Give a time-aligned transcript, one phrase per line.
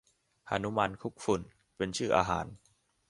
[0.49, 1.41] หนุมานคลุกฝุ่น
[1.77, 2.45] เป็นชื่ออาหาร